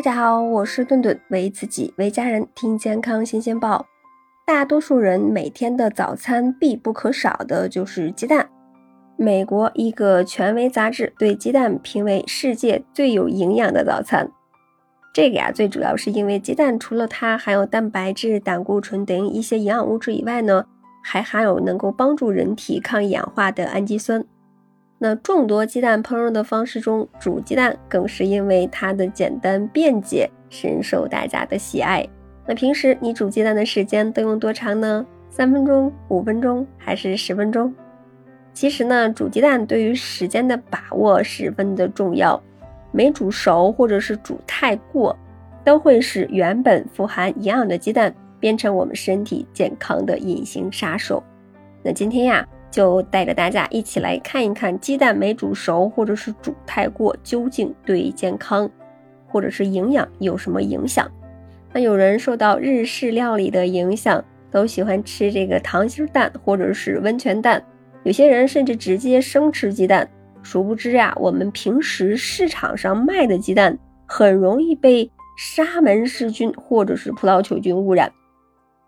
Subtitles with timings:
[0.00, 3.84] 大家好，我是顿顿，为自己为家人听健康新鲜报。
[4.46, 8.48] 大多数人每天的早餐必不可少的就是鸡蛋。
[9.18, 14.32] 美国一个权威杂志对鸡蛋评为世界最有营养的早餐。
[15.12, 20.64] 这个呀，最主要是因为鸡蛋除了它含有蛋白质、胆固醇等一些营养物质以外呢，
[21.04, 24.24] 还含有能够帮助人体抗氧化的氨基酸。
[25.02, 32.06] 那众多鸡蛋烹饪的方式中，煮鸡蛋更是因为它的简单便捷，深受大家的喜爱。
[32.46, 35.06] 那平时你煮鸡蛋的时间都用多长呢？
[35.30, 37.74] 三分钟、五分钟还是十分钟？
[38.52, 42.38] 其实呢，煮鸡蛋对于时间的把握十分的重要，
[42.92, 45.18] 没煮熟或者是煮太过，
[45.64, 51.24] 都会使原本富含营养的鸡蛋变成我们身体健康的隐形杀手。
[51.82, 52.46] 那今天呀。
[52.70, 58.70] 就带着大家一起来看一看鸡蛋没煮熟或者是煮太过，究竟对健康
[59.26, 61.10] 或者是营养有什么影响？
[61.72, 67.62] 那有人受到日式料理的影响，都喜欢吃这个溏心蛋或者是温泉蛋，
[68.02, 70.08] 有些人甚至直接生吃鸡蛋。
[70.42, 78.10] 殊不知呀，我们平时市场上卖的鸡蛋很容易被沙门氏菌或者是葡萄球菌污染。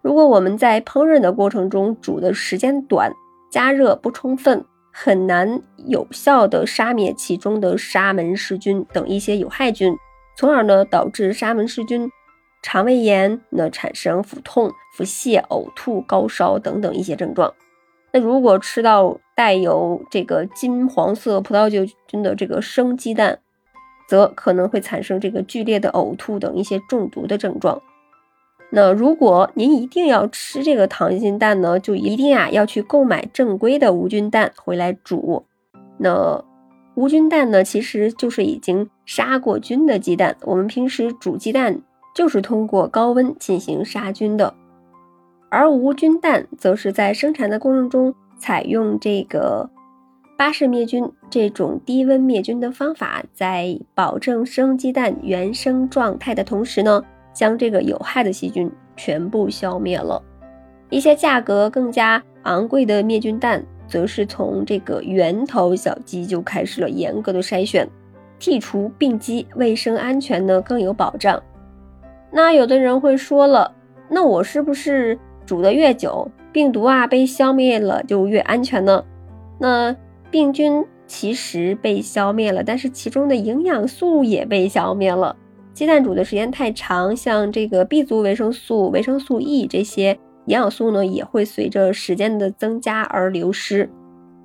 [0.00, 3.12] 如果我们在烹饪的过程中煮的时间短，
[3.52, 9.94] 加热不充分，很难有效的杀灭其中的沙门氏菌等一些有害菌，
[10.38, 12.10] 从而呢导致沙门氏菌
[12.62, 17.52] 肠胃炎，那产生腹痛、腹泻、呕吐、高烧等等一些症状。
[18.14, 23.40] 那如果吃到带有这个金黄色葡萄球菌的这个生鸡蛋，
[24.08, 27.82] 则可能会产生这个剧烈的呕吐等一些中毒的症状。
[28.74, 35.44] 那如果您一定要吃这个溏心蛋呢，就一定啊要去购买正规的无菌蛋回来煮。
[35.98, 36.42] 那
[36.94, 40.34] 无菌蛋呢，其实就是已经杀过菌的鸡蛋。
[40.44, 41.82] 我们平时煮鸡蛋
[42.14, 44.54] 就是通过高温进行杀菌的，
[45.50, 49.68] 而无菌蛋则是在生产的过程中采用这个
[50.38, 57.04] 巴氏灭菌这种低温灭菌的方法，在保证生鸡蛋原生状态的同时呢。
[57.32, 60.22] 将这个有害的细菌全部消灭了。
[60.90, 67.88] 一些价格更加昂贵的灭菌蛋，则是从这个源头小鸡就开始了严格的筛选，
[68.38, 71.42] 剔除病机，卫生安全呢更有保障。
[72.30, 73.74] 那有的人会说了，
[74.08, 79.04] 那我是不是煮的越久，病毒啊被消灭了就越安全呢？
[79.58, 79.96] 那
[80.30, 85.36] 病菌其实被消灭了，但是其中的营养素也被消灭了。
[85.74, 90.12] 鸡蛋煮的时间太长，像这个 B 族维生素、维生素 E 这些
[90.46, 93.88] 营养素呢，也会随着时间的增加而流失。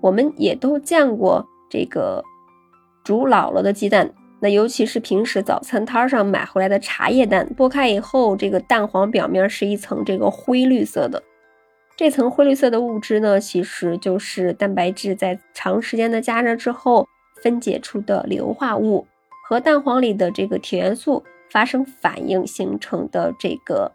[0.00, 2.22] 我们也都见过这个
[3.04, 4.08] 煮老了的鸡蛋，
[4.40, 11.20] 那尤其是平时早餐摊上买回来的茶叶蛋，剥开以后，这个蛋黄表面是一层这个灰绿色的。
[11.96, 17.08] 这层灰绿色的物质呢，其实就是蛋白质在长时间的加热之后
[17.42, 19.06] 分解出的硫化物。
[19.48, 23.92] 和蛋黄里的这个铁元素发生反应形成的这个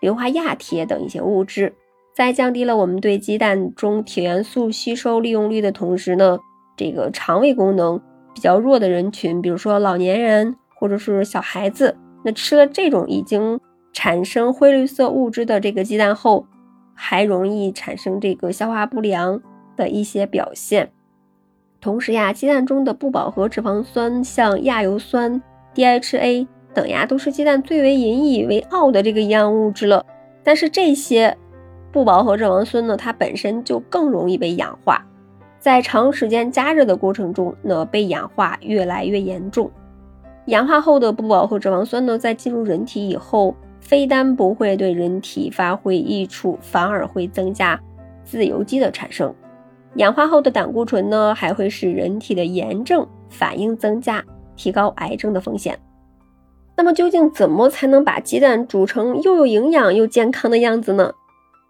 [0.00, 1.74] 硫化亚铁等一些物质，
[2.14, 6.38] 在降低了我们对鸡蛋中铁元素吸收利用率的同时呢，
[6.76, 8.00] 这个肠胃功能
[8.32, 13.58] 比较弱的人群，比如说老年人或者是小孩子，那吃了这种已经
[13.92, 16.46] 产生灰绿色物质的这个鸡蛋后，
[16.94, 19.42] 还容易产生这个消化不良
[19.76, 20.92] 的一些表现。
[21.82, 25.42] 同时呀，鸡蛋中的不饱和脂肪酸，像亚油酸、
[25.74, 30.06] DHA 等呀，都是鸡蛋最为引以为傲的这个营养物质了。
[30.44, 31.36] 但是这些
[31.90, 35.04] 不饱和脂肪酸呢，它本身就更容易被氧化，
[35.58, 39.68] 在长时间加热的过程中呢，被氧化越来越严重。
[40.46, 47.80] 氧化后的不饱和脂肪酸呢，在进入人体以后，非但不会对人体发挥益处，反而会增加
[48.22, 49.34] 自由基的产生。
[49.96, 54.24] 氧化后的胆固醇呢，还会使人体的炎症反应增加，
[54.56, 55.78] 提高癌症的风险。
[56.76, 61.12] 那么究竟怎么才能把鸡蛋煮成又有营养又健康的样子呢？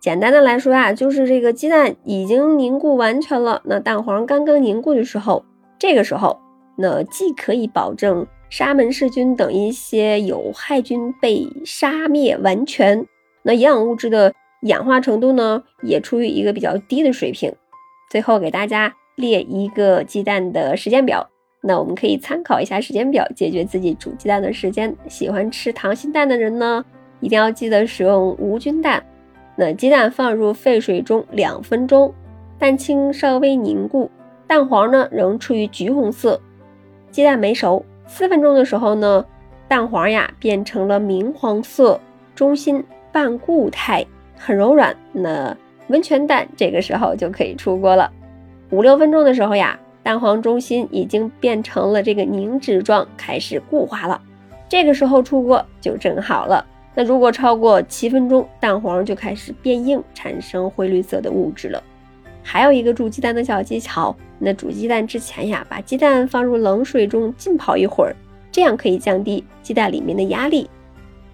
[0.00, 5.44] 简单的来说啊，就是这个鸡蛋已经凝固完全了，那蛋黄刚刚凝固的时候，
[5.78, 6.38] 这个时候，
[6.76, 13.06] 那既可以保证沙门氏菌等一些有害菌被杀灭完全，
[13.42, 14.32] 那营养物质的
[14.62, 17.52] 氧化程度呢，也处于一个比较低的水平。
[18.12, 21.26] 最后给大家列一个鸡蛋的时间表，
[21.62, 24.94] 那我们可以参考一下时间表，解决自己煮鸡蛋的时间。
[25.08, 26.84] 喜欢吃溏心蛋的人呢，
[27.20, 29.02] 一定要记得使用无菌蛋。
[29.56, 32.12] 那鸡蛋放入沸水中两分钟，
[32.58, 34.10] 蛋清稍微凝固，
[34.46, 36.38] 蛋黄呢仍处于橘红色，
[37.10, 37.82] 鸡蛋没熟。
[38.06, 39.24] 四分钟的时候呢，
[39.66, 41.98] 蛋黄呀变成了明黄色，
[42.34, 44.04] 中心半固态，
[44.36, 45.56] 很柔软，那
[45.92, 48.10] 温泉蛋这个时候就可以出锅了。
[48.70, 54.18] 五六分钟的时候呀，蛋黄中心已经变成了这个凝脂状，开始固化了。
[54.70, 56.64] 这个时候出锅就正好了。
[56.94, 61.82] 那如果超过七分钟，蛋黄就开始变硬，产生灰绿色的物质了。
[62.42, 68.16] 还有一个煮鸡蛋的小技巧，那煮鸡蛋之前呀，把鸡蛋放入冷水中浸泡一会儿，
[68.50, 70.70] 这样可以降低鸡蛋里面的压力。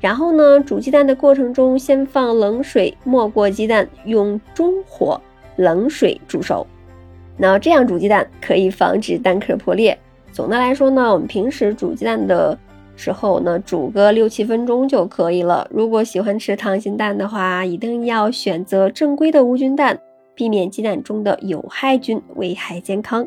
[0.00, 5.20] 然后呢，煮鸡蛋的过程中，先放冷水没过鸡蛋，用中火
[5.56, 6.66] 冷水煮熟。
[7.36, 9.98] 那这样煮鸡蛋可以防止蛋壳破裂。
[10.32, 12.56] 总的来说呢，我们平时煮鸡蛋的
[12.96, 15.68] 时候呢，煮个六七分钟就可以了。
[15.70, 19.98] 如果喜欢吃溏心蛋的话，一定要选择正规的无菌蛋。
[20.34, 23.26] 避免鸡蛋中的有害菌危害健康。